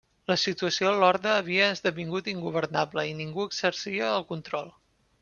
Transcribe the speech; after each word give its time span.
La 0.29 0.35
situació 0.43 0.87
a 0.91 0.93
l'Horda 1.01 1.33
havia 1.41 1.67
esdevingut 1.75 2.31
ingovernable 2.35 3.05
i 3.11 3.15
ningú 3.21 3.47
exercia 3.51 4.09
el 4.15 4.27
control. 4.33 4.73